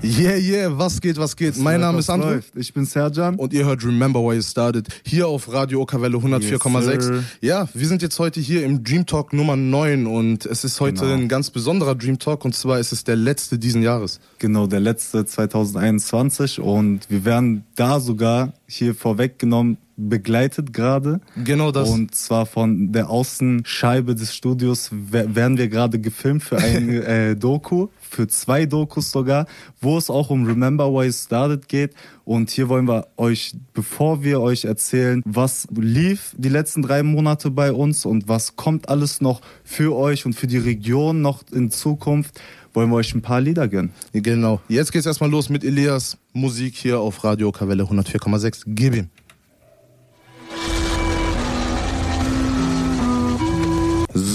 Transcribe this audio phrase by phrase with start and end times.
[0.00, 1.50] Yeah, yeah, was geht, was geht?
[1.50, 2.34] Was mein läuft, Name ist André.
[2.34, 2.56] läuft?
[2.56, 3.34] Ich bin Serjan.
[3.34, 6.92] Und ihr hört Remember Why You Started hier auf Radio Okawelle 104,6.
[7.14, 10.80] Yes, ja, wir sind jetzt heute hier im Dream Talk Nummer 9 und es ist
[10.80, 11.14] heute Genau.
[11.14, 14.20] ein ganz besonderer Dream Talk und zwar ist es der letzte diesen Jahres.
[14.38, 21.20] Genau, der letzte 2021 und wir werden da sogar hier vorweggenommen begleitet gerade.
[21.44, 21.88] Genau das.
[21.88, 27.34] Und zwar von der Außenscheibe des Studios wer- werden wir gerade gefilmt für ein äh,
[27.34, 29.46] Doku, für zwei Dokus sogar,
[29.80, 31.94] wo es auch um Remember Why You Started geht.
[32.24, 37.50] Und hier wollen wir euch, bevor wir euch erzählen, was lief die letzten drei Monate
[37.50, 41.70] bei uns und was kommt alles noch für euch und für die Region noch in
[41.70, 42.40] Zukunft,
[42.74, 43.92] wollen wir euch ein paar Lieder gönnen.
[44.12, 44.60] Genau.
[44.68, 48.62] Jetzt geht's erstmal los mit Elias Musik hier auf Radio Okawelle 104,6.
[48.66, 49.08] Gib ihm.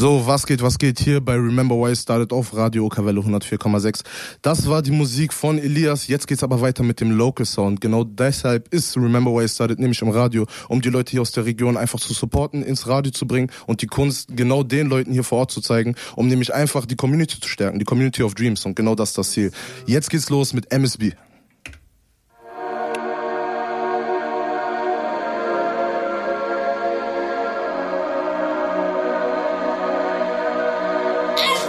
[0.03, 4.02] So, was geht, was geht hier bei Remember Why Started auf Radio Okawelle 104,6.
[4.41, 6.07] Das war die Musik von Elias.
[6.07, 7.80] Jetzt geht's aber weiter mit dem Local Sound.
[7.80, 11.45] Genau deshalb ist Remember Why Started nämlich im Radio, um die Leute hier aus der
[11.45, 15.23] Region einfach zu supporten, ins Radio zu bringen und die Kunst genau den Leuten hier
[15.23, 18.66] vor Ort zu zeigen, um nämlich einfach die Community zu stärken, die Community of Dreams.
[18.66, 19.52] Und genau das ist das Ziel.
[19.86, 21.14] Jetzt geht's los mit MSB.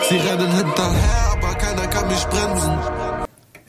[0.09, 3.04] Sie rennen hinterher, aber keiner kann mich bremsen.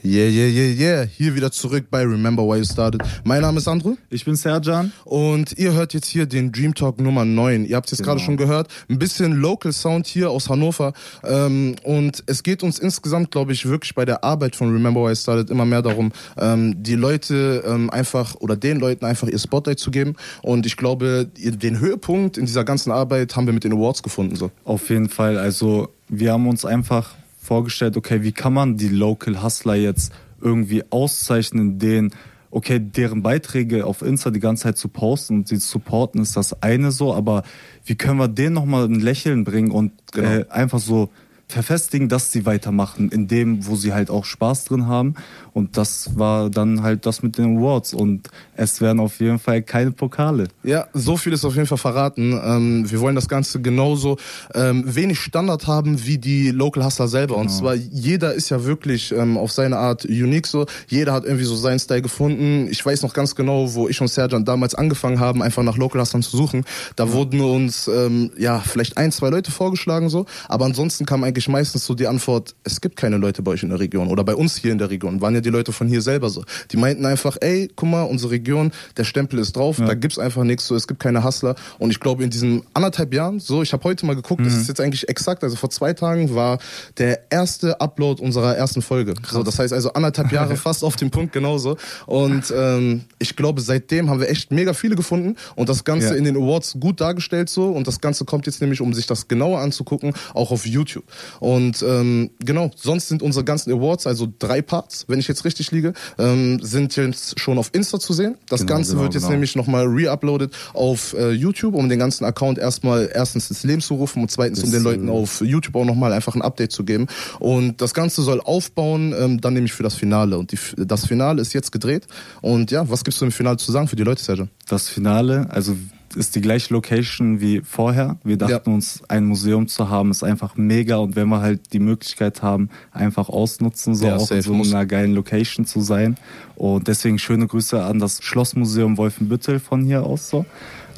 [0.06, 1.04] Yeah, yeah, yeah, yeah.
[1.18, 3.02] Hier wieder zurück bei Remember Why You Started.
[3.24, 3.96] Mein Name ist Andrew.
[4.12, 4.92] Ich bin Serjan.
[5.04, 7.66] Und ihr hört jetzt hier den Dream Talk Nummer 9.
[7.66, 8.26] Ihr habt es jetzt gerade Genau.
[8.26, 8.68] schon gehört.
[8.88, 10.94] Ein bisschen Local Sound hier aus Hannover.
[11.24, 15.14] Ähm, und es geht uns insgesamt, glaube ich, wirklich bei der Arbeit von Remember Why
[15.14, 19.40] I Started immer mehr darum, ähm, die Leute ähm, einfach oder den Leuten einfach ihr
[19.40, 20.16] Spotlight zu geben.
[20.44, 24.36] Und ich glaube, den Höhepunkt in dieser ganzen Arbeit haben wir mit den Awards gefunden.
[24.36, 24.52] So.
[24.66, 25.40] Auf jeden Fall.
[25.40, 27.16] Also wir haben uns einfach
[27.46, 32.12] vorgestellt, okay, wie kann man die Local Hustler jetzt irgendwie auszeichnen, denen,
[32.52, 36.36] okay, deren Beiträge auf Insta die ganze Zeit zu posten und sie zu supporten, ist
[36.36, 37.44] das eine so, aber
[37.86, 40.30] wie können wir denen nochmal ein Lächeln bringen und Genau.
[40.30, 41.10] äh, einfach so
[41.48, 45.16] verfestigen, dass sie weitermachen, in dem, wo sie halt auch Spaß drin haben.
[45.54, 47.94] Und das war dann halt das mit den Awards.
[47.94, 50.48] Und es werden auf jeden Fall keine Pokale.
[50.64, 52.40] Ja, so viel ist auf jeden Fall verraten.
[52.44, 54.18] Ähm, wir wollen das Ganze genauso
[54.54, 57.38] ähm, wenig Standard haben wie die Local Hustler selber.
[57.38, 60.66] Und zwar jeder ist ja wirklich ähm, auf seine Art unique so.
[60.88, 62.68] Jeder hat irgendwie so seinen Style gefunden.
[62.70, 66.02] Ich weiß noch ganz genau, wo ich und Serjan damals angefangen haben, einfach nach Local
[66.02, 66.66] Hustlern zu suchen.
[66.96, 70.26] Da wurden uns ähm, ja vielleicht ein, zwei Leute vorgeschlagen so.
[70.50, 73.70] Aber ansonsten kam eigentlich meistens so die Antwort: Es gibt keine Leute bei euch in
[73.70, 75.20] der Region oder bei uns hier in der Region.
[75.20, 76.44] Waren ja die Leute von hier selber so.
[76.72, 79.78] Die meinten einfach: Ey, guck mal, unsere Region, der Stempel ist drauf.
[79.78, 80.66] Da gibt's einfach nichts.
[80.68, 81.56] So, es gibt keine Hustler.
[81.78, 84.68] Und ich glaube, in diesen anderthalb Jahren, so, ich habe heute mal geguckt, das ist
[84.70, 86.60] jetzt eigentlich exakt, also vor zwei Tagen war
[86.98, 89.14] der erste Upload unserer ersten Folge.
[89.30, 91.76] So, das heißt also anderthalb Jahre fast auf den Punkt genauso.
[92.06, 96.16] Und ähm, ich glaube, seitdem haben wir echt mega viele gefunden und das Ganze Ja.
[96.16, 97.66] in den Awards gut dargestellt so.
[97.68, 101.04] Und das Ganze kommt jetzt nämlich, um sich das genauer anzugucken, auch auf YouTube.
[101.40, 105.72] Und ähm, genau, sonst sind unsere ganzen Awards, also drei Parts, wenn ich jetzt richtig
[105.72, 108.36] liege, ähm, sind jetzt schon auf Insta zu sehen.
[108.50, 109.32] Das Genau, Ganze genau, wird jetzt genau.
[109.34, 113.96] nämlich nochmal reuploadet auf äh, YouTube, um den ganzen Account erstmal erstens ins Leben zu
[113.96, 116.84] rufen und zweitens, um Das, den Leuten auf YouTube auch nochmal einfach ein Update zu
[116.84, 117.08] geben.
[117.40, 120.38] Und das Ganze soll aufbauen, ähm, dann nämlich für das Finale.
[120.38, 122.08] Und die, das Finale ist jetzt gedreht.
[122.42, 124.48] Und ja, was gibst du im Finale zu sagen für die Leute, Sergio?
[124.68, 125.76] Das Finale, also
[126.16, 128.18] ist die gleiche Location wie vorher.
[128.24, 128.76] Wir dachten Ja.
[128.76, 132.70] uns, ein Museum zu haben, ist einfach mega und wenn wir halt die Möglichkeit haben,
[132.92, 134.74] einfach ausnutzen, so Ja, auch in so muss.
[134.74, 136.18] einer geilen Location zu sein.
[136.56, 140.46] Und deswegen schöne Grüße an das Schlossmuseum Wolfenbüttel von hier aus so.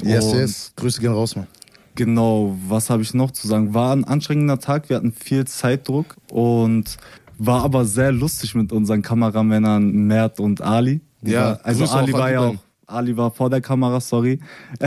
[0.01, 1.47] und Grüße gehen raus, Mann.
[1.95, 3.73] Genau, was habe ich noch zu sagen?
[3.73, 6.97] War ein anstrengender Tag, wir hatten viel Zeitdruck und
[7.39, 11.01] war aber sehr lustig mit unseren Kameramännern Mert und Ali.
[11.21, 12.55] Die Ja, war, also Grüße Ali war ja auch.
[12.89, 14.39] Ali war vor der Kamera, sorry.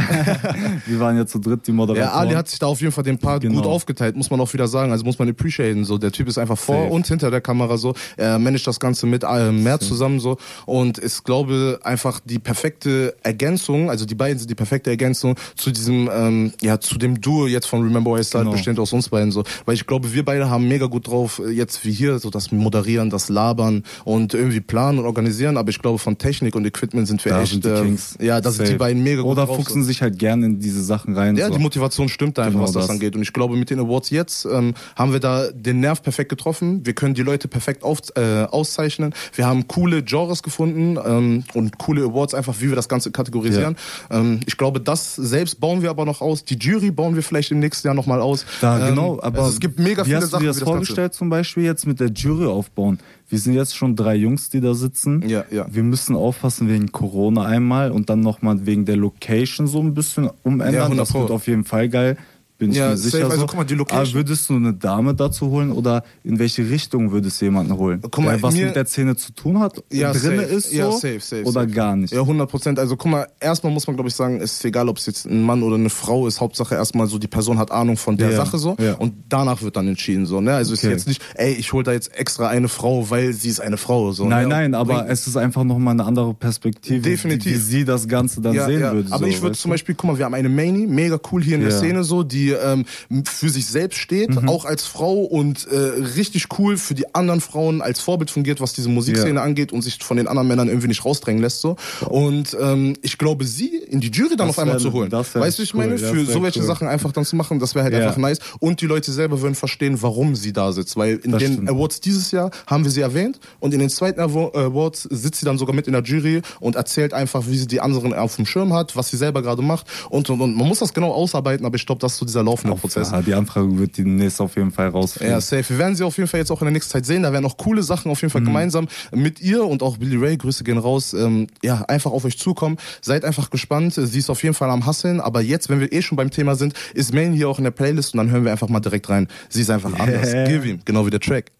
[0.86, 2.08] wir waren ja zu dritt die Moderatoren.
[2.14, 3.56] Ja, Ali hat sich da auf jeden Fall den Part Genau.
[3.60, 4.90] gut aufgeteilt, muss man auch wieder sagen.
[4.90, 5.84] Also muss man appreciaten.
[5.84, 6.94] So, der Typ ist einfach vor Safe.
[6.94, 7.94] und hinter der Kamera so.
[8.16, 13.14] Er managt das Ganze mit äh, mehr zusammen so und ist, glaube einfach die perfekte
[13.22, 13.90] Ergänzung.
[13.90, 17.66] Also die beiden sind die perfekte Ergänzung zu diesem, ähm, ja, zu dem Duo jetzt
[17.66, 18.52] von Remember Why I Started Genau.
[18.56, 19.44] bestehend aus uns beiden so.
[19.66, 22.50] Weil ich glaube, wir beide haben mega gut drauf äh, jetzt wie hier so das
[22.50, 25.58] Moderieren, das Labern und irgendwie planen und organisieren.
[25.58, 27.52] Aber ich glaube von Technik und Equipment sind wir da echt.
[27.52, 28.16] sind die Kings.
[28.20, 28.78] ja, das sind die Safe.
[28.78, 31.36] beiden mega gut Oder fuchsen sich halt gerne in diese Sachen rein.
[31.36, 31.54] Ja, so.
[31.54, 32.90] die Motivation stimmt da einfach, Genau was das, das.
[32.90, 33.14] angeht.
[33.16, 36.84] Und ich glaube, mit den Awards jetzt ähm, haben wir da den Nerv perfekt getroffen.
[36.84, 39.14] Wir können die Leute perfekt auf, äh, auszeichnen.
[39.34, 43.76] Wir haben coole Genres gefunden ähm, und coole Awards einfach, wie wir das Ganze kategorisieren.
[44.10, 46.44] Ähm, ich glaube, das selbst bauen wir aber noch aus.
[46.44, 48.44] Die Jury bauen wir vielleicht im nächsten Jahr nochmal aus.
[48.60, 50.44] Da, Ähm, genau, aber also es gibt mega wie viele hast Sachen.
[50.44, 52.98] du dir wie das vorgestellt, zum Beispiel jetzt mit der Jury aufbauen?
[53.30, 55.26] Wir sind jetzt schon drei Jungs, die da sitzen.
[55.28, 55.66] Ja, ja.
[55.70, 60.30] Wir müssen aufpassen wegen Corona einmal und dann nochmal wegen der Location so ein bisschen
[60.42, 60.74] umändern.
[60.74, 62.16] Ja, 100 das wird auf jeden Fall geil.
[62.60, 63.10] Bin ich Ja, mir safe.
[63.10, 63.24] sicher.
[63.24, 63.46] Also so.
[63.46, 67.10] guck mal, die Location- Aber würdest du eine Dame dazu holen oder in welche Richtung
[67.10, 68.00] würdest du jemanden holen?
[68.02, 70.54] Guck mal, der was mir- mit der Szene zu tun hat, Ja, drinne safe.
[70.54, 71.66] ist so Ja, safe, safe, oder safe.
[71.72, 72.12] gar nicht?
[72.12, 72.78] Ja, 100 Prozent.
[72.78, 75.24] Also guck mal, erstmal muss man, glaube ich, sagen, es ist egal, ob es jetzt
[75.26, 76.38] ein Mann oder eine Frau ist.
[76.40, 78.76] Hauptsache erstmal so, die Person hat Ahnung von der Ja, Sache so.
[78.78, 78.92] ja.
[78.96, 80.42] Und danach wird dann entschieden so.
[80.42, 80.52] Ne?
[80.52, 80.88] Also es Okay.
[80.88, 83.78] ist jetzt nicht, ey, ich hole da jetzt extra eine Frau, weil sie ist eine
[83.78, 84.12] Frau.
[84.12, 84.54] So, Nein, ne?
[84.54, 87.52] nein, aber Bringt- es ist einfach nochmal eine andere Perspektive, Definitiv.
[87.52, 89.06] Wie, wie sie das Ganze dann sehen würde.
[89.12, 89.70] Aber so, ich würde zum?
[89.70, 91.70] Beispiel, guck mal, wir haben eine Mani, mega cool hier in der.
[91.70, 92.84] Szene so, die ähm,
[93.24, 94.48] für sich selbst steht, Mhm.
[94.48, 95.76] auch als Frau und äh,
[96.16, 99.42] richtig cool für die anderen Frauen als Vorbild fungiert, was diese Musikszene Ja.
[99.42, 101.76] angeht und sich von den anderen Männern irgendwie nicht rausdrängen lässt so.
[102.08, 105.10] Und ähm, ich glaube, sie in die Jury dann Das auf einmal wär- zu holen.
[105.12, 106.66] Weißt du, ich cool, meine, das für so welche cool.
[106.66, 108.00] Sachen einfach dann zu machen, das wäre halt Ja.
[108.00, 108.38] einfach nice.
[108.58, 110.96] Und die Leute selber würden verstehen, warum sie da sitzt.
[110.96, 111.70] Weil in Das den stimmt.
[111.70, 115.46] Awards dieses Jahr haben wir sie erwähnt und in den zweiten Awa- Awards sitzt sie
[115.46, 118.46] dann sogar mit in der Jury und erzählt einfach, wie sie die anderen auf dem
[118.46, 120.56] Schirm hat, was sie selber gerade macht und, und, und.
[120.56, 123.10] Man muss das genau ausarbeiten, aber ich glaube, das ist so dieser laufende Prozess.
[123.10, 125.32] Ja, die Anfrage wird demnächst auf jeden Fall rausfinden.
[125.32, 125.68] Ja, safe.
[125.68, 127.22] Wir werden sie auf jeden Fall jetzt auch in der nächsten Zeit sehen.
[127.22, 130.36] Da werden auch coole Sachen auf jeden Fall gemeinsam mit ihr und auch Billy Ray,
[130.36, 132.76] Grüße gehen raus, ähm, ja, einfach auf euch zukommen.
[133.00, 133.94] Seid einfach gespannt.
[133.94, 135.20] Sie ist auf jeden Fall am Hasseln.
[135.20, 137.70] Aber jetzt, wenn wir eh schon beim Thema sind, ist Main hier auch in der
[137.70, 139.28] Playlist und dann hören wir einfach mal direkt rein.
[139.48, 140.32] Sie ist einfach anders.
[140.46, 140.80] Give ihm.
[140.84, 141.52] Genau wie der Track.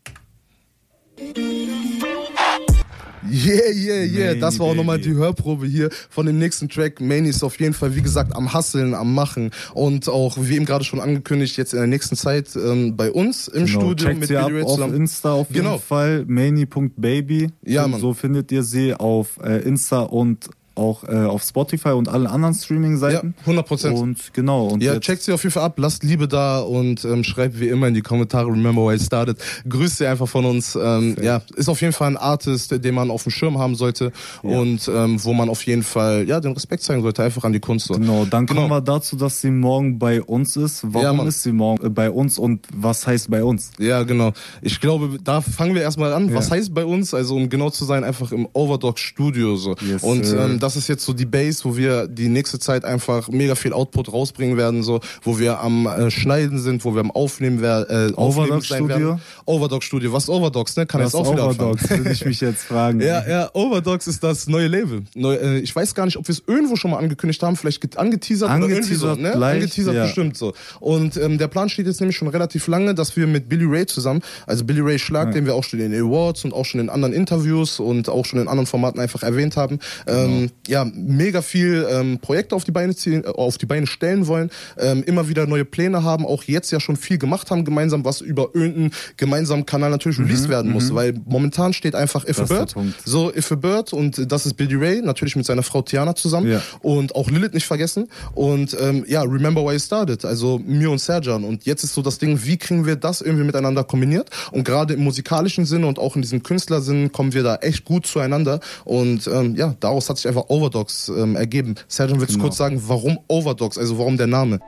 [3.31, 4.27] Yeah, yeah, yeah.
[4.29, 7.01] Manny, das war auch nochmal die Hörprobe hier von dem nächsten Track.
[7.01, 10.65] Manny ist auf jeden Fall, wie gesagt, am Hasseln, am Machen und auch, wie eben
[10.67, 14.21] gerade schon angekündigt, jetzt in der nächsten Zeit ähm, bei uns im Genau, Studio checkt
[14.21, 14.95] mit sie ab auf zusammen.
[14.95, 15.79] Insta auf jeden Genau.
[15.79, 16.25] Fall.
[16.27, 17.49] Mani.baby.
[17.65, 18.01] Ja, so, Mann.
[18.01, 20.49] so findet ihr sie auf äh, Insta und
[20.81, 23.35] auch äh, auf Spotify und allen anderen Streaming-Seiten.
[23.47, 23.91] Ja, 100%.
[23.93, 24.67] Und genau.
[24.69, 27.69] Und Ja, checkt sie auf jeden Fall ab, lasst Liebe da und ähm, schreibt wie
[27.69, 29.37] immer in die Kommentare, remember why it started.
[29.69, 30.77] Grüßt sie einfach von uns.
[30.81, 34.13] Ähm, ja, ist auf jeden Fall ein Artist, den man auf dem Schirm haben sollte
[34.43, 37.61] und ähm, wo man auf jeden Fall ja den Respekt zeigen sollte, einfach an die
[37.61, 37.87] Kunst.
[37.87, 37.95] So.
[37.95, 38.63] Genau, dann Genau.
[38.63, 40.83] kommen wir dazu, dass sie morgen bei uns ist.
[40.83, 41.27] Ja, Warum Mann.
[41.27, 43.71] ist sie morgen äh, bei uns und was heißt bei uns?
[43.79, 44.33] Ja, genau.
[44.63, 46.33] Ich glaube, da fangen wir erstmal an.
[46.35, 46.57] Was Ja.
[46.57, 47.13] heißt bei uns?
[47.15, 49.75] Also, um genau zu sein, einfach im Overdog Studio so.
[49.87, 53.29] Yes, und ähm, das ist jetzt so die Base, wo wir die nächste Zeit einfach
[53.29, 57.11] mega viel Output rausbringen werden, so, wo wir am äh, Schneiden sind, wo wir am
[57.11, 58.11] Aufnehmen werden.
[58.11, 59.09] Äh, Aufnehmen Overdog sein Studio?
[59.09, 59.23] werden.
[59.47, 60.13] Overdog Studio.
[60.13, 60.87] Was ist Overdogs, ne?
[60.87, 61.47] Kann Was jetzt auch wieder.
[61.47, 63.01] Overdogs, würde ich mich jetzt fragen.
[63.11, 65.03] Ja, ja, Overdogs ist das neue Label.
[65.15, 67.81] Neu, äh, ich weiß gar nicht, ob wir es irgendwo schon mal angekündigt haben, vielleicht
[67.81, 69.39] get- angeteasert, oder irgendwie so, Angeteasert ne?
[69.39, 70.05] gleich, angeteasert ja.
[70.05, 70.53] bestimmt so.
[70.81, 73.87] Und ähm, der Plan steht jetzt nämlich schon relativ lange, dass wir mit Billy Ray
[73.87, 76.81] zusammen, also Billy Ray Schlag, den wir auch schon in den Awards und auch schon
[76.81, 81.43] in anderen Interviews und auch schon in anderen Formaten einfach erwähnt haben, ähm, ja, mega
[81.43, 85.29] viel ähm, Projekte auf die Beine ziehen, äh, auf die Beine stellen wollen, ähm, immer
[85.29, 88.93] wieder neue Pläne haben, auch jetzt ja schon viel gemacht haben gemeinsam, was über irgendeinen
[89.17, 92.57] gemeinsamen Kanal natürlich released werden muss, weil momentan steht einfach If a Mhm, Das der
[92.57, 96.15] Bird, so If a Bird und das ist Billy Ray, natürlich mit seiner Frau Tiana
[96.15, 96.63] zusammen Ja.
[96.83, 98.09] und auch Lilith nicht vergessen.
[98.35, 101.45] Und ähm, ja, Remember Why It Started, also mir und Serjan.
[101.45, 104.31] Und jetzt ist so das Ding, wie kriegen wir das irgendwie miteinander kombiniert?
[104.53, 108.07] Und gerade im musikalischen Sinne und auch in diesem Künstlersinn kommen wir da echt gut
[108.07, 108.61] zueinander.
[108.85, 111.75] Und ähm, ja, daraus hat sich einfach Overdogs ähm, ergeben.
[111.89, 112.49] Serjan, willst du Genau.
[112.49, 114.61] kurz sagen, warum Overdogs, also warum der Name?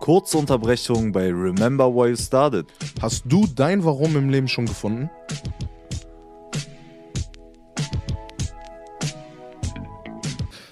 [0.00, 2.66] Kurze Unterbrechung bei Remember Why You Started.
[3.02, 5.10] Hast du dein Warum im Leben schon gefunden?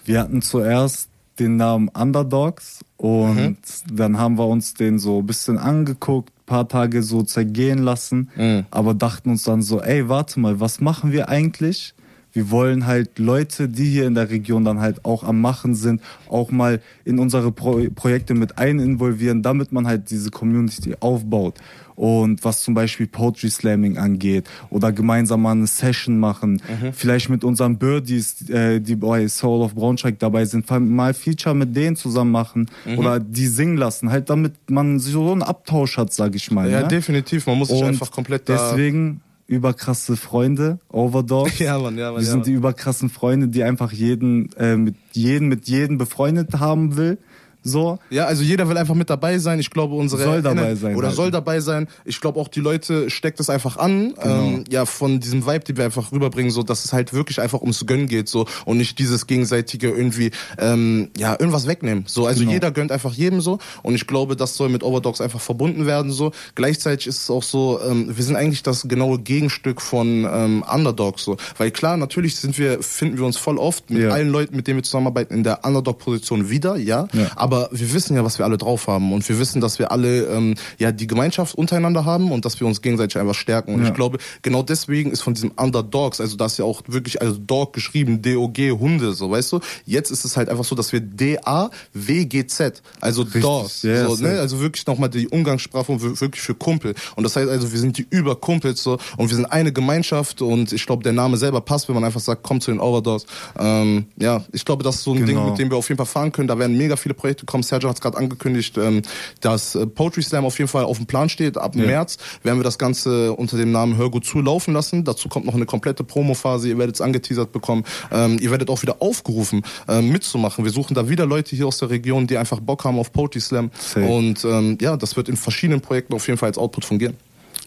[0.04, 3.56] Wir hatten zuerst den Namen Underdogs und Mhm.
[3.96, 8.66] dann haben wir uns den so ein bisschen angeguckt, paar Tage so zergehen lassen, Mhm.
[8.70, 11.94] aber dachten uns dann so, ey, warte mal, was machen wir eigentlich?
[12.34, 16.02] Wir wollen halt Leute, die hier in der Region dann halt auch am Machen sind,
[16.28, 21.54] auch mal in unsere Pro Projekte mit ein involvieren, damit man halt diese Community aufbaut.
[21.96, 26.60] Und was zum Beispiel Poetry Slamming angeht oder gemeinsam mal eine Session machen,
[26.92, 31.76] vielleicht mit unseren Birdies, äh, die bei Soul of Braunschweig dabei sind, mal Feature mit
[31.76, 36.34] denen zusammen machen oder die singen lassen, halt damit man so einen Abtausch hat, sag
[36.34, 36.68] ich mal.
[36.68, 36.88] Ja, ne?
[36.88, 38.70] definitiv, man muss sich Und einfach komplett da...
[38.70, 41.58] Deswegen überkrasse Freunde, Overdogs.
[41.58, 42.44] Ja, Mann, ja, Mann, Wir ja, sind Mann.
[42.46, 47.18] die überkrassen Freunde, die einfach jeden äh, mit jeden mit jedem befreundet haben will.
[47.64, 47.98] So.
[48.10, 49.58] Ja, also jeder will einfach mit dabei sein.
[49.58, 51.16] Ich glaube, unsere Soll dabei sein oder halt.
[51.16, 51.88] soll dabei sein.
[52.04, 54.14] Ich glaube auch die Leute steckt es einfach an.
[54.22, 54.44] Genau.
[54.44, 57.60] Ähm, ja, von diesem Vibe, den wir einfach rüberbringen, so dass es halt wirklich einfach
[57.62, 62.04] ums Gönnen geht, so und nicht dieses gegenseitige irgendwie ähm, ja irgendwas wegnehmen.
[62.06, 62.52] So, also Genau.
[62.52, 66.12] jeder gönnt einfach jedem so und ich glaube, das soll mit Overdogs einfach verbunden werden.
[66.12, 70.62] So gleichzeitig ist es auch so, ähm, wir sind eigentlich das genaue Gegenstück von ähm,
[70.70, 74.10] Underdogs, so, weil klar, natürlich sind wir finden wir uns voll oft mit Ja.
[74.10, 77.30] allen Leuten, mit denen wir zusammenarbeiten, in der Underdog-Position wieder, ja, Ja.
[77.36, 79.92] aber aber wir wissen ja, was wir alle drauf haben und wir wissen, dass wir
[79.92, 83.74] alle ähm, ja die Gemeinschaft untereinander haben und dass wir uns gegenseitig einfach stärken.
[83.74, 83.88] Und Ja.
[83.88, 87.36] ich glaube, genau deswegen ist von diesem Underdogs, also das ist ja auch wirklich also
[87.38, 89.60] Dog geschrieben, D-O-G, Hunde, so weißt du.
[89.86, 94.40] Jetzt ist es halt einfach so, dass wir D-A-W-G-Z, also Dogs, ja, so, ne?
[94.40, 96.94] also wirklich nochmal die Umgangssprache und wir- wirklich für Kumpel.
[97.16, 100.72] Und das heißt also, wir sind die Überkumpels so und wir sind eine Gemeinschaft und
[100.72, 103.26] ich glaube, der Name selber passt, wenn man einfach sagt, komm zu den Overdogs.
[103.58, 105.50] Ähm, ja, ich glaube, das ist so ein Ding, Genau.
[105.50, 106.48] mit dem wir auf jeden Fall fahren können.
[106.48, 107.62] Da werden mega viele Projekte kommen.
[107.62, 109.02] Sergio hat es gerade angekündigt, ähm,
[109.40, 111.58] dass äh, Poetry Slam auf jeden Fall auf dem Plan steht.
[111.58, 111.84] Ab Ja.
[111.84, 115.04] März werden wir das Ganze unter dem Namen Hör gut zu laufen lassen.
[115.04, 116.68] Dazu kommt noch eine komplette Promophase.
[116.68, 117.84] Ihr werdet es angeteasert bekommen.
[118.12, 120.64] Ähm, ihr werdet auch wieder aufgerufen, ähm, mitzumachen.
[120.64, 123.40] Wir suchen da wieder Leute hier aus der Region, die einfach Bock haben auf Poetry
[123.40, 123.70] Slam.
[123.78, 124.06] Safe.
[124.06, 127.16] Und ähm, ja, das wird in verschiedenen Projekten auf jeden Fall als Output fungieren.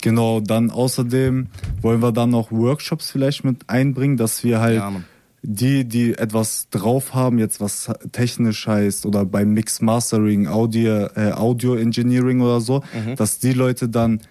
[0.02, 1.48] Genau, dann außerdem
[1.82, 4.92] wollen wir dann noch Workshops vielleicht mit einbringen, dass wir halt Ja.
[5.44, 11.32] Die, die etwas drauf haben, jetzt was technisch heißt oder beim Mix Mastering, Audio, äh,
[11.34, 13.16] Audio Engineering oder so, Mhm.
[13.16, 14.22] dass die Leute dann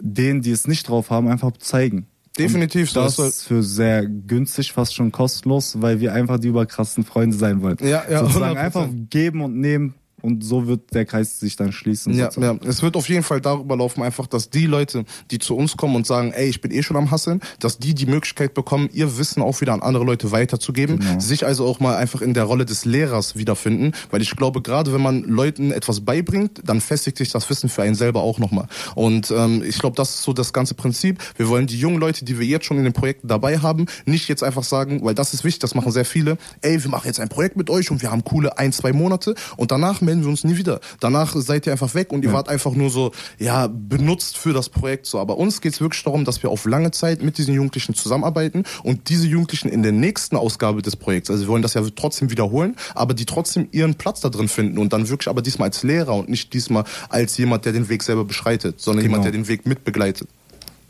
[0.00, 2.06] denen, die es nicht drauf haben, einfach zeigen.
[2.38, 7.04] Definitiv, Und Das ist für sehr günstig, fast schon kostenlos, weil wir einfach die überkrassen
[7.04, 7.78] Freunde sein wollen.
[7.80, 8.58] Ja, ja, Sozusagen 100%.
[8.58, 9.94] einfach geben und nehmen
[10.26, 12.12] und so wird der Kreis sich dann schließen.
[12.14, 12.60] Ja, sozusagen.
[12.62, 15.76] ja, es wird auf jeden Fall darüber laufen, einfach, dass die Leute, die zu uns
[15.76, 18.88] kommen und sagen, ey, ich bin eh schon am Hasseln, dass die die Möglichkeit bekommen,
[18.92, 21.20] ihr Wissen auch wieder an andere Leute weiterzugeben, Genau.
[21.20, 24.92] sich also auch mal einfach in der Rolle des Lehrers wiederfinden, weil ich glaube, gerade
[24.92, 28.66] wenn man Leuten etwas beibringt, dann festigt sich das Wissen für einen selber auch nochmal.
[28.94, 31.18] Und ähm, ich glaube, das ist so das ganze Prinzip.
[31.36, 34.28] Wir wollen die jungen Leute, die wir jetzt schon in den Projekten dabei haben, nicht
[34.28, 37.20] jetzt einfach sagen, weil das ist wichtig, das machen sehr viele, ey, wir machen jetzt
[37.20, 40.28] ein Projekt mit euch und wir haben coole ein, zwei Monate und danach melden wir
[40.28, 40.80] uns nie wieder.
[41.00, 44.68] Danach seid ihr einfach weg und ihr wart einfach nur so, ja, benutzt für das
[44.68, 45.18] Projekt so.
[45.18, 49.08] Aber uns geht's wirklich darum, dass wir auf lange Zeit mit diesen Jugendlichen zusammenarbeiten und
[49.08, 52.76] diese Jugendlichen in der nächsten Ausgabe des Projekts, also wir wollen das ja trotzdem wiederholen,
[52.94, 56.14] aber die trotzdem ihren Platz da drin finden und dann wirklich aber diesmal als Lehrer
[56.14, 59.14] und nicht diesmal als jemand, der den Weg selber beschreitet, sondern Genau.
[59.16, 60.28] jemand, der den Weg mitbegleitet.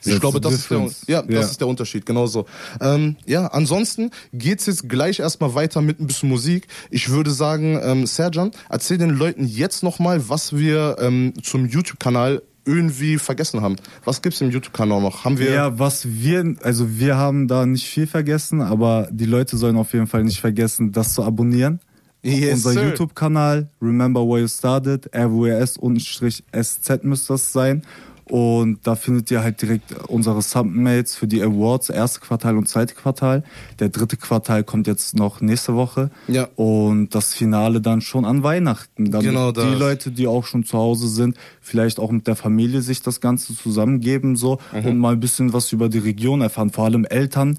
[0.00, 1.40] Ich That's glaube, das ist, der, ja, das Ja.
[1.40, 2.46] ist der Unterschied, genauso.
[2.80, 6.68] Ähm, ja, ansonsten geht's jetzt gleich erstmal weiter mit ein bisschen Musik.
[6.90, 12.42] Ich würde sagen, ähm, Serjan, erzähl den Leuten jetzt nochmal, was wir ähm, zum YouTube-Kanal
[12.64, 13.76] irgendwie vergessen haben.
[14.04, 15.24] Was gibt's im YouTube-Kanal noch?
[15.24, 15.50] Haben wir...
[15.52, 19.92] Ja, was wir, also wir haben da nicht viel vergessen, aber die Leute sollen auf
[19.92, 21.78] jeden Fall nicht vergessen, das zu abonnieren.
[22.22, 22.84] Yes, Unser.
[22.88, 27.82] YouTube-Kanal, Remember Where You Started, RWS-SZ müsste das sein.
[28.28, 32.94] Und da findet ihr halt direkt unsere Submates für die Awards, erste Quartal und zweite
[32.94, 33.44] Quartal.
[33.78, 36.10] Der dritte Quartal kommt jetzt noch nächste Woche.
[36.26, 36.48] Ja.
[36.56, 39.12] Und das Finale dann schon an Weihnachten.
[39.12, 39.64] Damit Genau das.
[39.64, 43.20] die Leute, die auch schon zu Hause sind, vielleicht auch mit der Familie sich das
[43.20, 44.86] Ganze zusammengeben so Mhm.
[44.86, 46.70] und mal ein bisschen was über die Region erfahren.
[46.70, 47.58] Vor allem Eltern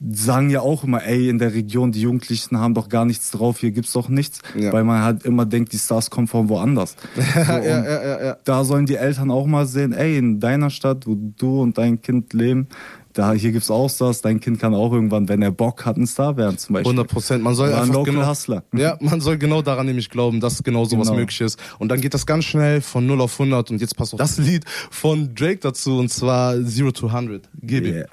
[0.00, 3.58] sagen ja auch immer, ey, in der Region, die Jugendlichen haben doch gar nichts drauf,
[3.58, 4.72] hier gibt's doch nichts, Ja.
[4.72, 6.94] weil man halt immer denkt, die Stars kommen von woanders.
[7.16, 8.36] So, ja, ja, ja, ja.
[8.44, 12.00] Da sollen die Eltern auch mal sehen, ey, in deiner Stadt, wo du und dein
[12.00, 12.68] Kind leben,
[13.12, 16.06] da hier gibt's auch Stars, dein Kind kann auch irgendwann, wenn er Bock hat, ein
[16.06, 16.90] Star werden zum Beispiel.
[16.92, 17.42] 100 Prozent.
[17.42, 18.62] Man soll Oder ein einfach genau, Hustler.
[18.76, 21.18] Ja, man soll genau daran nämlich glauben, dass genau sowas Genau.
[21.18, 21.58] möglich ist.
[21.80, 24.38] Und dann geht das ganz schnell von 0 auf 100 und jetzt passt auch das
[24.38, 27.48] Lied von Drake dazu und zwar Zero to 100.
[27.60, 27.94] Gib ihm.
[27.94, 28.06] Yeah.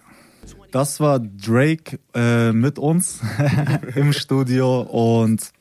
[0.75, 3.21] Das war Drake äh, mit uns
[3.95, 5.53] im Studio und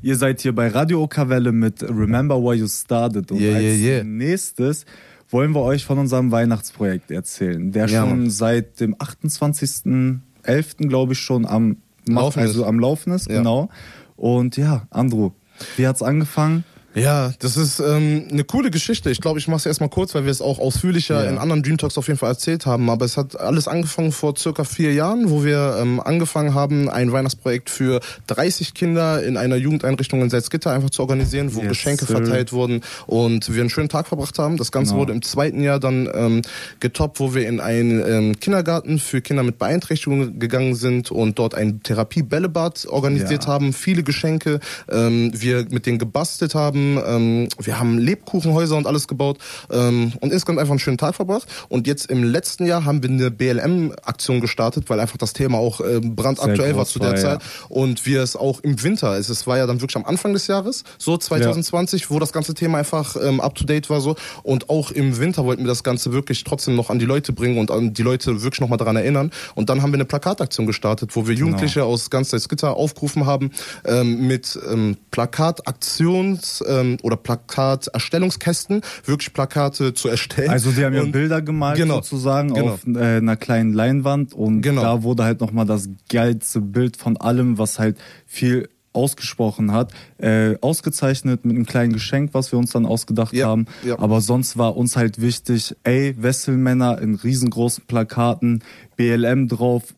[0.00, 3.30] ihr seid hier bei Radio Okawelle mit Remember Why You Started.
[3.30, 4.02] Und Yeah, als yeah, yeah.
[4.04, 4.86] nächstes
[5.28, 8.30] wollen wir euch von unserem Weihnachtsprojekt erzählen, der Ja, schon Mann.
[8.30, 10.88] seit dem 28.11.
[10.88, 12.66] glaube ich schon am Laufen also ist.
[12.66, 13.36] am Laufen ist, Ja.
[13.36, 13.68] genau.
[14.16, 15.34] Und ja, Andro,
[15.76, 16.64] wie hat's angefangen?
[16.92, 19.10] Ja, das ist ähm, eine coole Geschichte.
[19.12, 21.30] Ich glaube, ich mache es erstmal kurz, weil wir es auch ausführlicher Ja.
[21.30, 22.90] in anderen Dream Talks auf jeden Fall erzählt haben.
[22.90, 27.12] Aber es hat alles angefangen vor circa vier Jahren, wo wir ähm, angefangen haben, ein
[27.12, 32.06] Weihnachtsprojekt für 30 Kinder in einer Jugendeinrichtung in Salzgitter einfach zu organisieren, wo Yes, Geschenke
[32.06, 32.16] sir.
[32.16, 34.56] verteilt wurden und wir einen schönen Tag verbracht haben.
[34.56, 35.02] Das Ganze Genau.
[35.02, 36.42] wurde im zweiten Jahr dann ähm,
[36.80, 41.54] getoppt, wo wir in einen ähm, Kindergarten für Kinder mit Beeinträchtigungen gegangen sind und dort
[41.54, 43.50] ein Therapie-Bällebad organisiert Ja.
[43.52, 44.58] haben, viele Geschenke,
[44.90, 49.38] ähm, wir mit denen gebastelt haben, ähm, wir haben Lebkuchenhäuser und alles gebaut
[49.70, 51.46] ähm, und insgesamt einfach einen schönen Tag verbracht.
[51.68, 55.80] Und jetzt im letzten Jahr haben wir eine BLM-Aktion gestartet, weil einfach das Thema auch
[55.80, 57.22] ähm, brandaktuell war zu der war, ja.
[57.22, 60.32] Zeit und wir es auch im Winter, es, es war ja dann wirklich am Anfang
[60.32, 64.16] des Jahres, so 2020, wo das ganze Thema einfach ähm, up to date war so
[64.42, 67.58] und auch im Winter wollten wir das Ganze wirklich trotzdem noch an die Leute bringen
[67.58, 71.16] und an die Leute wirklich nochmal daran erinnern und dann haben wir eine Plakataktion gestartet,
[71.16, 71.46] wo wir Genau.
[71.46, 73.50] Jugendliche aus ganz Salzgitter aufgerufen haben,
[73.84, 80.50] ähm, mit ähm, Plakataktions- ähm, oder Plakaterstellungskästen wirklich Plakate zu erstellen.
[80.50, 81.96] Also die haben ja Und- Bilder gemalt Genau.
[81.96, 82.72] sozusagen Genau.
[82.74, 84.82] auf äh, einer kleinen Leinwand und Genau.
[84.82, 89.92] da wurde halt nochmal das geilste Bild von allem, was halt viel ausgesprochen hat.
[90.18, 93.66] Äh, ausgezeichnet mit einem kleinen Geschenk, was wir uns dann ausgedacht Ja, haben.
[93.84, 93.96] ja.
[94.00, 98.64] Aber sonst war uns halt wichtig, ey, Wesselmänner in riesengroßen Plakaten,
[98.96, 99.94] BLM drauf,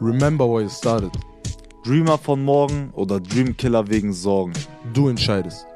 [0.00, 1.12] Remember where you started.
[1.84, 4.54] Dreamer von morgen oder Dreamkiller wegen Sorgen.
[4.94, 5.66] Du entscheidest.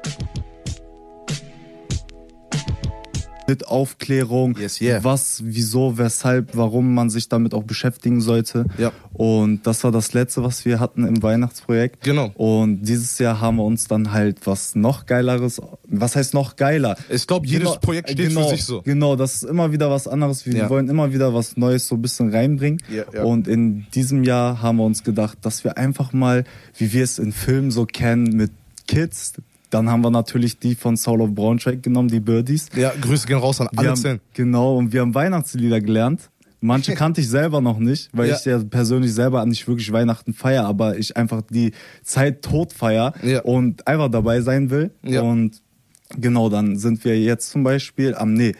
[3.49, 5.03] Mit Aufklärung, Yes, yeah.
[5.03, 8.65] was, wieso, weshalb, warum man sich damit auch beschäftigen sollte.
[8.77, 8.91] Ja.
[9.13, 12.03] Und das war das letzte, was wir hatten im Weihnachtsprojekt.
[12.03, 12.31] Genau.
[12.35, 16.95] Und dieses Jahr haben wir uns dann halt was noch geileres, was heißt noch geiler?
[17.09, 18.81] Ich glaube, jedes Genau, Projekt steht genau, für sich so.
[18.83, 20.45] Genau, das ist immer wieder was anderes.
[20.45, 20.69] Wir Ja.
[20.69, 22.81] wollen immer wieder was Neues so ein bisschen reinbringen.
[22.89, 23.23] Ja, ja.
[23.23, 26.43] Und in diesem Jahr haben wir uns gedacht, dass wir einfach mal,
[26.77, 28.51] wie wir es in Filmen so kennen, mit
[28.87, 29.33] Kids,
[29.69, 32.67] dann haben wir natürlich die von Soul of Braunschweig genommen, die Birdies.
[32.75, 34.19] Ja, Grüße gehen raus an alle zehn.
[34.33, 36.29] genau, und wir haben Weihnachtslieder gelernt.
[36.61, 38.35] Manche kannte ich selber noch nicht, weil Ja.
[38.35, 41.71] ich ja persönlich selber nicht wirklich Weihnachten feier, aber ich einfach die
[42.03, 43.41] Zeit tot feier Ja.
[43.43, 44.91] und einfach dabei sein will.
[45.03, 45.21] Ja.
[45.21, 45.61] Und
[46.17, 48.53] genau, dann sind wir jetzt zum Beispiel am, nee,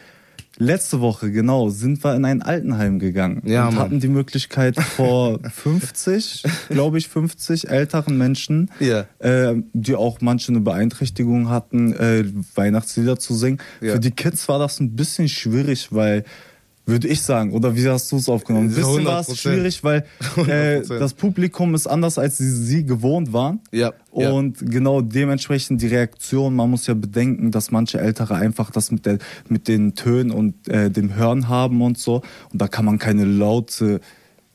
[0.60, 3.84] letzte Woche, genau, sind wir in ein Altenheim gegangen Ja, und Mann.
[3.84, 9.06] hatten die Möglichkeit vor 50, glaube ich, 50 älteren Menschen, Ja.
[9.20, 12.26] äh, die auch manche eine Beeinträchtigung hatten, äh,
[12.56, 13.60] Weihnachtslieder zu singen.
[13.82, 13.94] Ja.
[13.94, 16.24] Für die Kids war das ein bisschen schwierig, weil
[16.90, 18.70] würde ich sagen, oder wie hast du es aufgenommen?
[18.70, 19.36] Ein bisschen war es 100%.
[19.38, 20.06] schwierig, weil
[20.38, 21.00] äh, 100%.
[21.00, 23.60] das Publikum ist anders, als sie, sie gewohnt waren.
[23.72, 24.32] Ja, ja.
[24.32, 29.06] Und genau dementsprechend die Reaktion, man muss ja bedenken, dass manche Ältere einfach das mit,
[29.06, 32.22] der, mit den Tönen und äh, dem Hören haben und so.
[32.52, 34.02] Und da kann man keine laute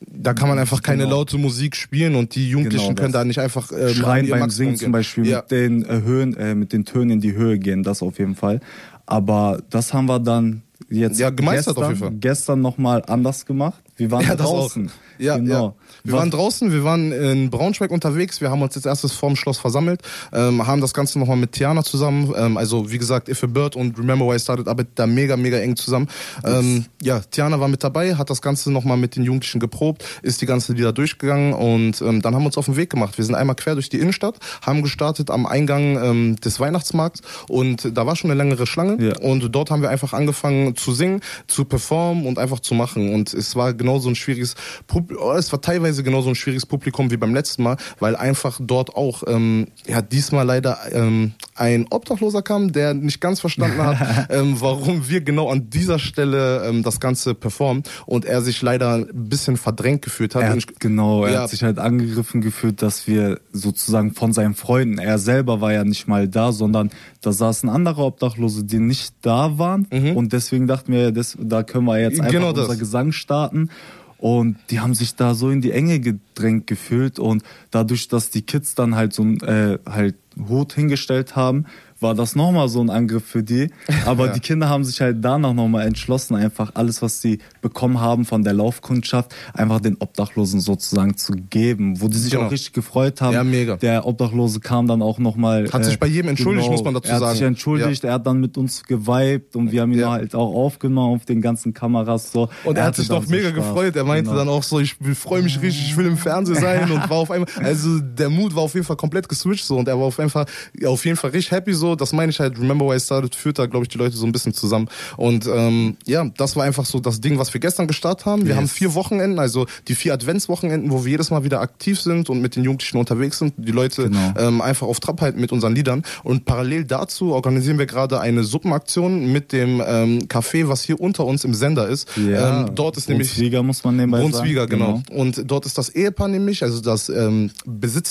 [0.07, 1.17] Da kann man einfach keine Genau.
[1.17, 4.50] laute Musik spielen und die Jugendlichen Genau können da nicht einfach äh, Schreien beim Maximum
[4.50, 4.85] Singen geben.
[4.85, 5.38] zum Beispiel Ja.
[5.41, 8.35] mit den äh, Höhen, äh, mit den Tönen in die Höhe gehen, das auf jeden
[8.35, 8.61] Fall.
[9.07, 12.19] Aber das haben wir dann jetzt Ja, gemeistert gestern, auf jeden Fall.
[12.19, 13.84] gestern nochmal anders gemacht.
[13.97, 14.91] Wir waren Ja, draußen.
[15.19, 15.53] Ja, genau.
[15.53, 15.75] ja.
[16.03, 19.59] Wir waren draußen, wir waren in Braunschweig unterwegs, wir haben uns jetzt erstes vorm Schloss
[19.59, 23.47] versammelt, ähm, haben das Ganze nochmal mit Tiana zusammen, ähm, also wie gesagt, If a
[23.47, 26.09] Bird und Remember Why I Started arbeitet da mega, mega eng zusammen.
[26.45, 30.43] Ähm, ja, Tiana war mit dabei, hat das Ganze nochmal mit den Jugendlichen geprobt, ist
[30.43, 33.17] die ganze Lieder durchgegangen und ähm, dann haben wir uns auf den Weg gemacht.
[33.17, 37.97] Wir sind einmal quer durch die Innenstadt, haben gestartet am Eingang ähm, des Weihnachtsmarkts und
[37.97, 39.17] da war schon eine längere Schlange Ja.
[39.21, 43.33] und dort haben wir einfach angefangen zu singen, zu performen und einfach zu machen und
[43.33, 44.54] es war genauso ein schwieriges
[44.86, 48.58] Pub oh, es war teilweise genauso ein schwieriges Publikum wie beim letzten Mal, weil einfach
[48.62, 54.28] dort auch ähm, ja diesmal leider ähm, ein Obdachloser kam, der nicht ganz verstanden hat,
[54.30, 58.94] ähm, warum wir genau an dieser Stelle ähm, das Ganze performen und er sich leider
[58.94, 60.42] ein bisschen verdrängt gefühlt hat.
[60.42, 61.42] Er hat, genau, er Ja.
[61.42, 65.84] hat sich halt angegriffen gefühlt, dass wir sozusagen von seinen Freunden, er selber war ja
[65.84, 66.90] nicht mal da, sondern
[67.25, 69.87] da saßen andere Obdachlose, die nicht da waren.
[70.15, 72.37] Und deswegen dachten wir, das, da können wir jetzt einfach Mhm.
[72.37, 73.71] Genau unser Gesang starten.
[74.19, 77.19] Und die haben sich da so in die Enge gedrängt gefühlt.
[77.19, 80.17] Und dadurch, dass die Kids dann halt so ein äh, halt
[80.49, 81.67] Hut hingestellt haben,
[82.04, 83.71] war das nochmal so ein Angriff für die.
[84.06, 88.25] Aber die Kinder haben sich halt danach nochmal entschlossen, einfach alles, was sie bekommen haben
[88.25, 92.45] von der Laufkundschaft, einfach den Obdachlosen sozusagen zu geben, wo die sich Genau.
[92.47, 93.32] auch richtig gefreut haben.
[93.32, 93.76] Ja, mega.
[93.76, 95.69] Der Obdachlose kam dann auch nochmal.
[95.73, 97.32] Hat sich bei jedem entschuldigt, muss man dazu er hat sagen.
[97.34, 100.10] sich entschuldigt, er hat dann mit uns geweibt und wir haben ihn Ja.
[100.12, 102.49] halt auch aufgenommen auf den ganzen Kameras so.
[102.64, 103.54] Und er, hat sich doch so mega Spaß.
[103.56, 103.97] gefreut.
[103.97, 104.36] Er meinte Genau.
[104.45, 107.30] dann auch so, ich freue mich richtig, ich will im Fernsehen sein und war auf
[107.30, 110.19] einmal, also der Mut war auf jeden Fall komplett geswitcht so und er war auf
[110.19, 110.45] jeden Fall,
[110.86, 111.94] auf jeden Fall richtig happy so.
[111.97, 114.26] Das meine ich halt, Remember Why I Started führt da, glaube ich, die Leute so
[114.26, 114.89] ein bisschen zusammen.
[115.17, 118.43] Und ähm, ja, das war einfach so das Ding, was wir gestern gestartet haben.
[118.43, 118.57] Wir Yes.
[118.59, 122.41] haben vier Wochenenden, also die vier Adventswochenenden, wo wir jedes Mal wieder aktiv sind und
[122.41, 124.35] mit den Jugendlichen unterwegs sind, die Leute Genau.
[124.39, 126.02] ähm, einfach auf Trab halten mit unseren Liedern.
[126.23, 131.25] Und parallel dazu organisieren wir gerade eine Suppenaktion mit dem ähm, Café, was hier unter
[131.25, 132.09] uns im Sender ist.
[132.17, 134.71] Ja, ähm, dort ist nämlich Brunswiga muss man nebenbei Brunswiger, sagen.
[134.78, 135.02] genau.
[135.11, 137.50] Und dort ist das Ehepaar nämlich, also das ähm,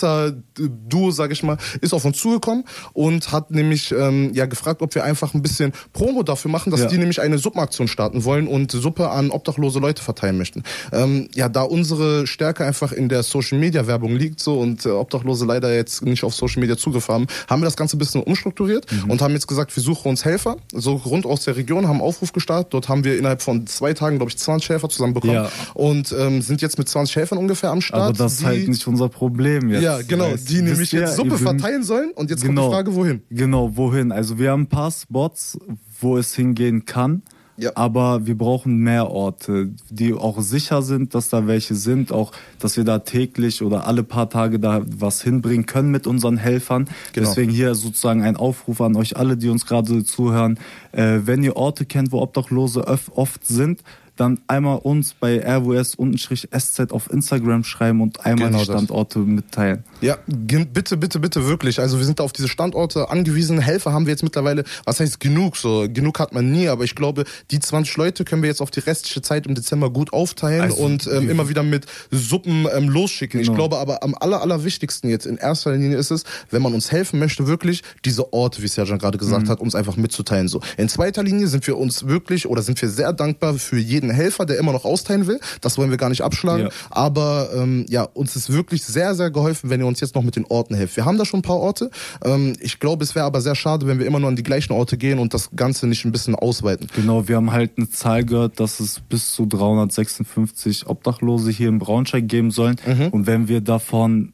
[0.04, 4.94] Besitzer-Duo, sag ich mal, ist auf uns zugekommen und hat nämlich ähm, ja gefragt, ob
[4.96, 6.88] wir einfach ein bisschen Promo dafür machen, dass Ja.
[6.88, 10.64] die nämlich eine Suppenaktion starten wollen und Suppe an obdachlose Leute verteilen möchten.
[10.92, 15.74] Ähm, ja, da unsere Stärke einfach in der Social-Media-Werbung liegt so und äh, Obdachlose leider
[15.74, 19.12] jetzt nicht auf Social-Media Zugriff haben, haben wir das Ganze ein bisschen umstrukturiert Mhm.
[19.12, 22.34] und haben jetzt gesagt, wir suchen uns Helfer, so rund aus der Region, haben Aufruf
[22.34, 22.74] gestartet.
[22.74, 25.50] Dort haben wir innerhalb von zwei Tagen, glaube ich, 20 Helfer zusammenbekommen Ja.
[25.74, 28.02] und ähm, sind jetzt mit 20 Helfern ungefähr am Start.
[28.02, 29.84] Aber das ist halt nicht unser Problem jetzt.
[29.84, 32.62] Ja, genau, die nämlich jetzt Suppe verteilen sollen und jetzt Genau.
[32.70, 33.22] kommt die Frage, wohin?
[33.30, 34.12] Genau, wohin?
[34.12, 35.58] Also wir haben ein paar Spots,
[36.00, 37.24] wo es hingehen kann.
[37.56, 37.72] Ja.
[37.76, 42.78] Aber wir brauchen mehr Orte, die auch sicher sind, dass da welche sind, auch, dass
[42.78, 46.90] wir da täglich oder alle paar Tage da was hinbringen können mit unseren Helfern.
[47.14, 47.28] Genau.
[47.28, 50.58] Deswegen hier sozusagen ein Aufruf an euch alle, die uns gerade zuhören.
[50.94, 53.84] Äh, wenn ihr Orte kennt, wo Obdachlose oft sind,
[54.16, 58.76] dann einmal uns bei RWS-SZ auf Instagram schreiben und einmal Genau die das.
[58.76, 59.84] Standorte mitteilen.
[60.04, 61.80] Ja, bitte, bitte, bitte wirklich.
[61.80, 63.60] Also wir sind auf diese Standorte angewiesen.
[63.60, 65.56] Helfer haben wir jetzt mittlerweile, was heißt genug?
[65.58, 68.72] So genug hat man nie, aber ich glaube, die 20 Leute können wir jetzt auf
[68.72, 72.90] die restliche Zeit im Dezember gut aufteilen Also, und ähm, immer wieder mit Suppen ähm,
[72.90, 73.40] losschicken.
[73.40, 73.58] Ich Genau.
[73.58, 77.20] glaube aber am aller, allerwichtigsten jetzt in erster Linie ist es, wenn man uns helfen
[77.20, 80.48] möchte, wirklich diese Orte, wie Serjan gerade gesagt hat, uns einfach mitzuteilen.
[80.48, 84.10] So in zweiter Linie sind wir uns wirklich oder sind wir sehr dankbar für jeden
[84.10, 85.40] Helfer, der immer noch austeilen will.
[85.62, 86.66] Das wollen wir gar nicht abschlagen.
[86.66, 86.72] Ja.
[86.90, 90.36] Aber ähm, ja, uns ist wirklich sehr, sehr geholfen, wenn ihr uns jetzt noch mit
[90.36, 90.96] den Orten helft.
[90.98, 91.90] Wir haben da schon ein paar Orte.
[92.24, 94.74] Ähm, ich glaube, es wäre aber sehr schade, wenn wir immer nur an die gleichen
[94.74, 96.88] Orte gehen und das Ganze nicht ein bisschen ausweiten.
[96.96, 101.80] Genau, wir haben halt eine Zahl gehört, dass es bis zu 356 Obdachlose hier in
[101.80, 102.76] Braunschweig geben sollen.
[102.86, 103.08] Mhm.
[103.08, 104.33] Und wenn wir davon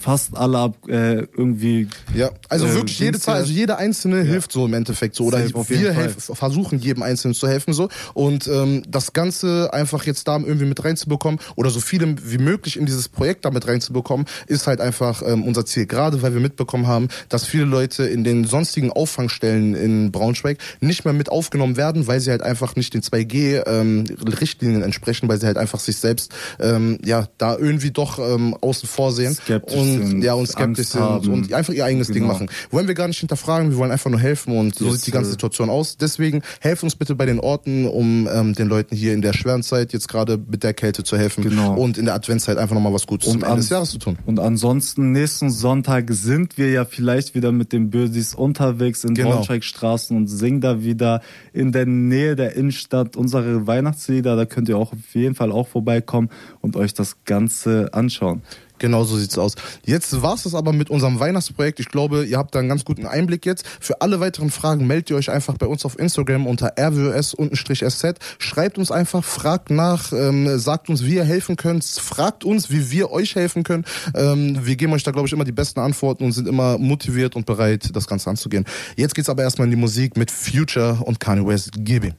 [0.00, 3.40] fast alle ab, äh, irgendwie Ja, also Äh, wirklich jede Zahl, ja.
[3.40, 5.24] also jeder Einzelne hilft so im Endeffekt so.
[5.24, 6.02] Oder Safe, wir Fall.
[6.04, 7.88] helf, versuchen jedem Einzelnen zu helfen so.
[8.14, 12.76] Und ähm, das Ganze einfach jetzt da irgendwie mit reinzubekommen oder so viele wie möglich
[12.76, 15.86] in dieses Projekt damit reinzubekommen, ist halt einfach ähm, unser Ziel.
[15.86, 21.04] Gerade weil wir mitbekommen haben, dass viele Leute in den sonstigen Auffangstellen in Braunschweig nicht
[21.04, 25.56] mehr mit aufgenommen werden, weil sie halt einfach nicht den 2G-Richtlinien entsprechen, weil sie halt
[25.58, 30.22] einfach sich selbst ähm, ja da irgendwie doch ähm, außen vor sehen Skeptisch und sind,
[30.22, 31.28] ja und skeptisch sind haben.
[31.28, 32.32] und einfach ihr eigenes Ding Genau.
[32.34, 32.48] machen.
[32.70, 35.10] Wollen wir gar nicht hinterfragen, wir wollen einfach nur helfen und so Yes, sieht die
[35.12, 35.30] ganze.
[35.30, 35.96] Situation aus.
[35.96, 39.62] Deswegen helft uns bitte bei den Orten, um ähm, den Leuten hier in der schweren
[39.62, 41.74] Zeit jetzt gerade mit der Kälte zu helfen Genau.
[41.74, 44.18] und in der Adventszeit einfach nochmal was Gutes zum Ende des Jahres zu tun.
[44.26, 49.30] Und ansonsten, nächsten Sonntag sind wir ja vielleicht wieder mit den Bösis unterwegs in Genau.
[49.32, 51.20] Braunschweigstraßen und singen da wieder
[51.52, 54.36] in der Nähe der Innenstadt unsere Weihnachtslieder.
[54.36, 56.28] Da könnt ihr auch auf jeden Fall auch vorbeikommen
[56.60, 58.42] und euch das Ganze anschauen.
[58.78, 59.54] Genau so sieht's aus.
[59.84, 61.80] Jetzt war's es aber mit unserem Weihnachtsprojekt.
[61.80, 63.64] Ich glaube, ihr habt da einen ganz guten Einblick jetzt.
[63.80, 68.18] Für alle weiteren Fragen meldet ihr euch einfach bei uns auf Instagram unter rws-sz.
[68.38, 72.90] Schreibt uns einfach, fragt nach, ähm, sagt uns, wie ihr helfen könnt, fragt uns, wie
[72.90, 73.84] wir euch helfen können.
[74.14, 77.36] Ähm, wir geben euch da, glaube ich, immer die besten Antworten und sind immer motiviert
[77.36, 78.64] und bereit, das Ganze anzugehen.
[78.96, 81.70] Jetzt geht's aber erstmal in die Musik mit Future und Kanye West.
[81.78, 82.14] Gib ihm.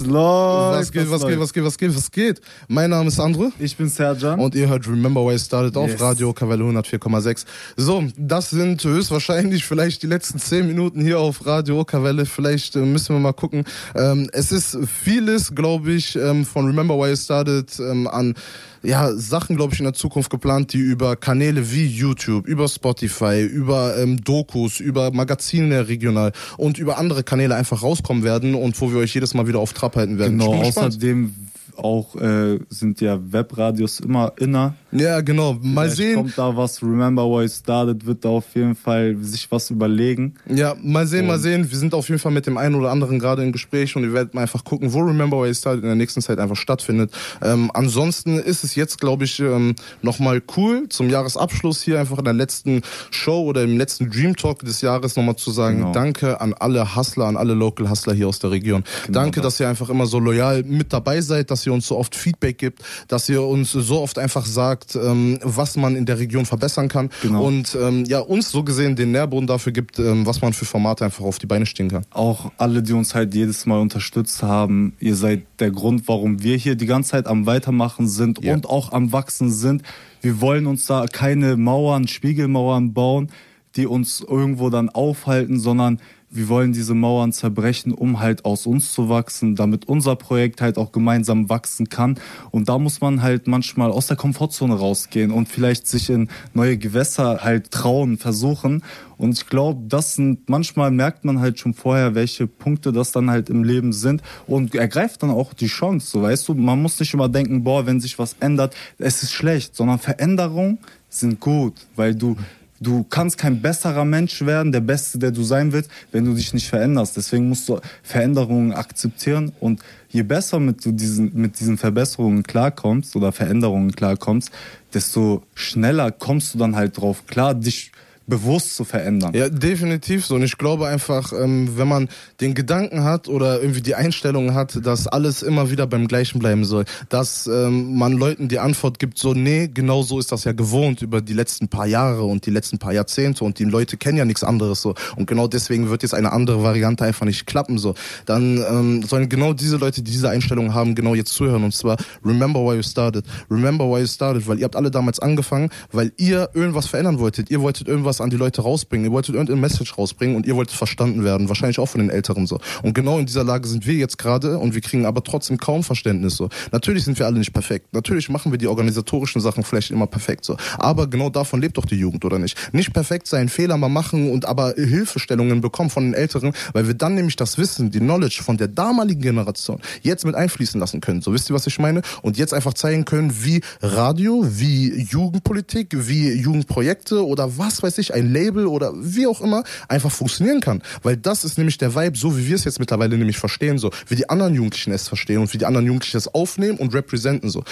[0.00, 2.40] Was geht, was geht, was geht, was geht, was geht?
[2.66, 3.52] Mein Name ist Andro.
[3.58, 4.40] Ich bin Serjan.
[4.40, 6.00] Und ihr hört Remember Why It Started auf.
[6.00, 7.44] Radio Kavelle 104,6.
[7.76, 12.24] So, das sind höchstwahrscheinlich vielleicht die letzten zehn Minuten hier auf Radio Kavelle.
[12.24, 13.64] Vielleicht äh, müssen wir mal gucken.
[13.94, 18.34] Ähm, es ist vieles, glaube ich, ähm, von Remember Why It Started ähm, an
[18.82, 23.42] ja, Sachen, glaube ich, in der Zukunft geplant, die über Kanäle wie YouTube, über Spotify,
[23.42, 28.90] über ähm, Dokus, über Magazine regional und über andere Kanäle einfach rauskommen werden und wo
[28.90, 30.38] wir euch jedes Mal wieder auf Trab halten werden.
[30.38, 31.34] genau, außerdem
[31.76, 34.74] auch äh, sind ja Webradios immer inner.
[34.92, 35.54] Ja, genau.
[35.62, 36.14] Mal Vielleicht sehen.
[36.16, 40.34] kommt da was, Remember Why It Started, wird da auf jeden Fall sich was überlegen.
[40.48, 41.70] Ja, mal sehen, mal Und- sehen.
[41.70, 44.12] Wir sind auf jeden Fall mit dem einen oder anderen gerade im Gespräch und wir
[44.12, 47.10] werden mal einfach gucken, wo Remember Why It Started in der nächsten Zeit einfach stattfindet.
[47.42, 52.24] Ähm, ansonsten ist es jetzt, glaube ich, ähm, nochmal cool, zum Jahresabschluss hier einfach in
[52.24, 55.92] der letzten Show oder im letzten Dream Talk des Jahres nochmal zu sagen, Genau.
[55.92, 58.84] danke an alle Hustler, an alle Local Hustler hier aus der Region.
[59.08, 59.54] danke, das.
[59.54, 62.58] dass ihr einfach immer so loyal mit dabei seid, dass ihr uns so oft Feedback
[62.58, 66.88] gibt, dass ihr uns so oft einfach sagt, ähm, was man in der Region verbessern
[66.88, 67.44] kann Genau.
[67.44, 71.04] und ähm, ja, uns so gesehen den Nährboden dafür gibt, ähm, was man für Formate
[71.04, 72.04] einfach auf die Beine stehen kann.
[72.10, 74.94] auch alle, die uns halt jedes Mal unterstützt haben.
[75.00, 78.54] Ihr seid der Grund, warum wir hier die ganze Zeit am Weitermachen sind Ja.
[78.54, 79.82] und auch am Wachsen sind.
[80.20, 83.28] Wir wollen uns da keine Mauern, Spiegelmauern bauen,
[83.76, 85.98] die uns irgendwo dann aufhalten, sondern
[86.32, 90.78] wir wollen diese Mauern zerbrechen, um halt aus uns zu wachsen, damit unser Projekt halt
[90.78, 92.18] auch gemeinsam wachsen kann.
[92.50, 96.78] Und da muss man halt manchmal aus der Komfortzone rausgehen und vielleicht sich in neue
[96.78, 98.82] Gewässer halt trauen, versuchen.
[99.18, 103.30] Und ich glaube, das sind, manchmal merkt man halt schon vorher, welche Punkte das dann
[103.30, 106.08] halt im Leben sind und ergreift dann auch die Chance.
[106.08, 109.32] So weißt du, man muss nicht immer denken, boah, wenn sich was ändert, es ist
[109.32, 110.78] schlecht, sondern Veränderungen
[111.10, 112.36] sind gut, weil du
[112.82, 116.52] Du kannst kein besserer Mensch werden, der Beste, der du sein willst, wenn du dich
[116.52, 117.16] nicht veränderst.
[117.16, 123.14] Deswegen musst du Veränderungen akzeptieren und je besser mit, du diesen, mit diesen Verbesserungen klarkommst
[123.14, 124.50] oder Veränderungen klarkommst,
[124.92, 127.92] desto schneller kommst du dann halt drauf klar, dich
[128.26, 129.34] bewusst zu verändern.
[129.34, 130.34] Ja, definitiv so.
[130.34, 132.08] Und ich glaube einfach, ähm, wenn man
[132.40, 136.64] den Gedanken hat oder irgendwie die Einstellung hat, dass alles immer wieder beim Gleichen bleiben
[136.64, 140.52] soll, dass ähm, man Leuten die Antwort gibt, so, nee, genau so ist das ja
[140.52, 144.18] gewohnt über die letzten paar Jahre und die letzten paar Jahrzehnte und die Leute kennen
[144.18, 144.94] ja nichts anderes so.
[145.16, 147.94] Und genau deswegen wird jetzt eine andere Variante einfach nicht klappen so.
[148.26, 151.64] Dann ähm, sollen genau diese Leute, die diese Einstellung haben, genau jetzt zuhören.
[151.64, 153.24] Und zwar, remember why you started.
[153.50, 157.50] Remember why you started, weil ihr habt alle damals angefangen, weil ihr irgendwas verändern wolltet.
[157.50, 160.54] Ihr wolltet irgendwas irgendwas an die Leute rausbringen, ihr wolltet irgendein Message rausbringen und ihr
[160.54, 162.58] wolltet verstanden werden, wahrscheinlich auch von den Älteren so.
[162.82, 165.82] Und genau in dieser Lage sind wir jetzt gerade und wir kriegen aber trotzdem kaum
[165.82, 166.48] Verständnis so.
[166.72, 167.92] Natürlich sind wir alle nicht perfekt.
[167.92, 170.56] Natürlich machen wir die organisatorischen Sachen vielleicht immer perfekt so.
[170.78, 172.56] Aber genau davon lebt doch die Jugend, oder nicht?
[172.72, 176.94] Nicht perfekt sein, Fehler mal machen und aber Hilfestellungen bekommen von den Älteren, weil wir
[176.94, 181.22] dann nämlich das Wissen, die Knowledge von der damaligen Generation jetzt mit einfließen lassen können.
[181.22, 182.02] So wisst ihr, was ich meine?
[182.22, 188.01] Und jetzt einfach zeigen können, wie Radio, wie Jugendpolitik, wie Jugendprojekte oder was weiß ich,
[188.10, 190.82] ein Label oder wie auch immer einfach funktionieren kann.
[191.02, 193.90] Weil das ist nämlich der Vibe, so wie wir es jetzt mittlerweile nämlich verstehen, so
[194.08, 197.50] wie die anderen Jugendlichen es verstehen und wie die anderen Jugendlichen es aufnehmen und representen
[197.50, 197.62] so.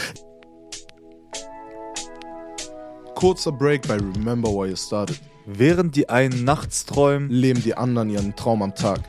[3.14, 5.20] Kurzer Break bei Remember Why You Started.
[5.46, 9.00] Während die einen nachts träumen, Leben die anderen ihren Traum am Tag.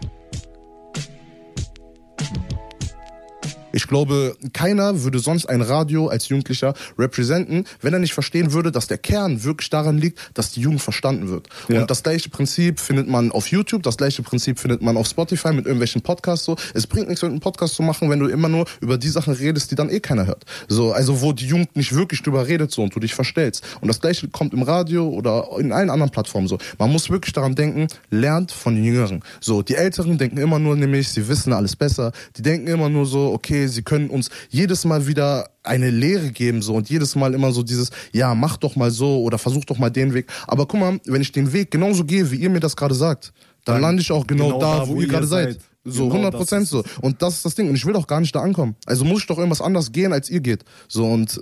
[3.73, 8.71] Ich glaube, keiner würde sonst ein Radio als Jugendlicher representen, wenn er nicht verstehen würde,
[8.71, 11.47] dass der Kern wirklich daran liegt, dass die Jugend verstanden wird.
[11.67, 11.81] Ja.
[11.81, 15.49] Und das gleiche Prinzip findet man auf YouTube, das gleiche Prinzip findet man auf Spotify
[15.53, 16.55] mit irgendwelchen Podcasts so.
[16.73, 19.71] Es bringt nichts, irgendeinen Podcast zu machen, wenn du immer nur über die Sachen redest,
[19.71, 20.45] die dann eh keiner hört.
[20.67, 23.63] So, also wo die Jugend nicht wirklich drüber redet so und du dich verstellst.
[23.81, 26.57] Und das gleiche kommt im Radio oder in allen anderen Plattformen so.
[26.77, 29.23] Man muss wirklich daran denken, lernt von den Jüngeren.
[29.39, 32.11] So, die Älteren denken immer nur nämlich, sie wissen alles besser.
[32.37, 36.61] Die denken immer nur so, okay, sie können uns jedes Mal wieder eine Lehre geben
[36.61, 39.77] so und jedes Mal immer so dieses, ja, mach doch mal so oder versuch doch
[39.77, 40.31] mal den Weg.
[40.47, 43.33] Aber guck mal, wenn ich den Weg genauso gehe, wie ihr mir das gerade sagt,
[43.65, 45.53] dann, Dann lande ich auch genau, genau da, da, wo, wo ihr gerade seid.
[45.53, 45.61] seid.
[45.83, 46.83] So, Genau 100 das Prozent so.
[47.01, 47.69] Und das ist das Ding.
[47.69, 48.75] Und ich will doch gar nicht da ankommen.
[48.85, 50.63] Also muss ich doch irgendwas anders gehen, als ihr geht.
[50.87, 51.39] So, und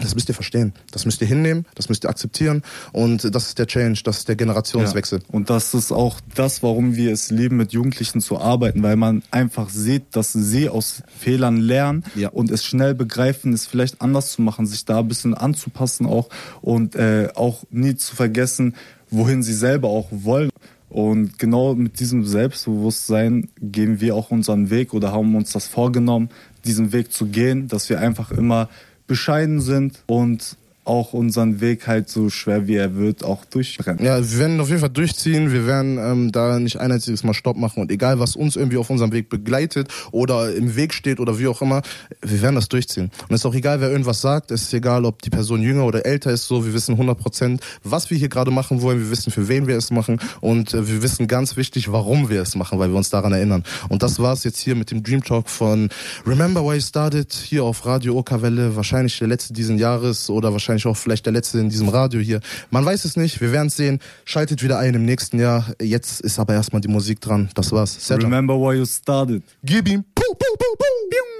[0.00, 0.72] das müsst ihr verstehen.
[0.90, 2.62] Das müsst ihr hinnehmen, das müsst ihr akzeptieren.
[2.92, 5.20] Und das ist der Change, das ist der Generationswechsel.
[5.28, 9.22] Und das ist auch das, warum wir es lieben, mit Jugendlichen zu arbeiten, weil man
[9.30, 12.30] einfach sieht, dass sie aus Fehlern lernen Ja.
[12.30, 16.28] und es schnell begreifen, es vielleicht anders zu machen, sich da ein bisschen anzupassen auch
[16.60, 18.74] und äh, auch nie zu vergessen,
[19.10, 20.50] wohin sie selber auch wollen.
[20.88, 26.30] Und genau mit diesem Selbstbewusstsein gehen wir auch unseren Weg oder haben uns das vorgenommen,
[26.64, 28.68] diesen Weg zu gehen, dass wir einfach immer
[29.10, 34.04] bescheiden sind und auch unseren Weg halt so schwer wie er wird auch durchbrennen.
[34.04, 35.52] Ja, wir werden auf jeden Fall durchziehen.
[35.52, 37.82] Wir werden ähm, da nicht ein einziges Mal Stopp machen.
[37.82, 41.46] Und egal, was uns irgendwie auf unserem Weg begleitet oder im Weg steht oder wie
[41.46, 41.82] auch immer,
[42.22, 43.10] wir werden das durchziehen.
[43.28, 44.50] Und es ist auch egal, wer irgendwas sagt.
[44.50, 46.46] Es ist egal, ob die Person jünger oder älter ist.
[46.46, 49.00] So, wir wissen 100 Prozent, was wir hier gerade machen wollen.
[49.00, 50.18] Wir wissen, für wen wir es machen.
[50.40, 53.64] Und äh, wir wissen ganz wichtig, warum wir es machen, weil wir uns daran erinnern.
[53.90, 55.90] Und das war's jetzt hier mit dem Dream Talk von
[56.26, 58.76] Remember Why You Started hier auf Radio Okerwelle.
[58.76, 62.40] Wahrscheinlich der letzte diesen Jahres oder wahrscheinlich auch vielleicht der letzte in diesem Radio hier.
[62.70, 63.40] Man weiß es nicht.
[63.40, 64.00] Wir werden es sehen.
[64.24, 65.66] Schaltet wieder ein im nächsten Jahr.
[65.80, 67.50] Jetzt ist aber erstmal die Musik dran.
[67.54, 67.96] Das war's.
[68.06, 68.28] Sergio.
[68.28, 69.42] Remember why you started.
[69.62, 70.04] Gib ihm.
[70.14, 71.39] Puh, puh, puh, puh.